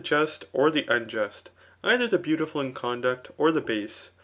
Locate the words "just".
0.03-0.45